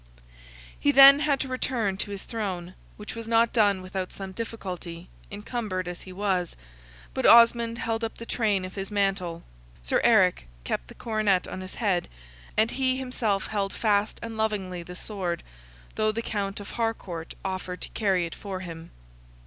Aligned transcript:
He 0.79 0.91
then 0.91 1.19
had 1.19 1.39
to 1.41 1.47
return 1.47 1.95
to 1.97 2.09
his 2.09 2.23
throne, 2.23 2.73
which 2.97 3.13
was 3.13 3.27
not 3.27 3.53
done 3.53 3.83
without 3.83 4.11
some 4.11 4.31
difficulty, 4.31 5.09
encumbered 5.29 5.87
as 5.87 6.01
he 6.01 6.11
was, 6.11 6.55
but 7.13 7.27
Osmond 7.27 7.77
held 7.77 8.03
up 8.03 8.17
the 8.17 8.25
train 8.25 8.65
of 8.65 8.73
his 8.73 8.89
mantle, 8.89 9.43
Sir 9.83 10.01
Eric 10.03 10.47
kept 10.63 10.87
the 10.87 10.95
coronet 10.95 11.47
on 11.47 11.61
his 11.61 11.75
head, 11.75 12.07
and 12.57 12.71
he 12.71 12.97
himself 12.97 13.45
held 13.45 13.73
fast 13.73 14.17
and 14.23 14.37
lovingly 14.37 14.81
the 14.81 14.95
sword, 14.95 15.43
though 15.93 16.11
the 16.11 16.23
Count 16.23 16.59
of 16.59 16.71
Harcourt 16.71 17.35
offered 17.45 17.81
to 17.81 17.89
carry 17.89 18.25
it 18.25 18.33
for 18.33 18.61
him. 18.61 18.89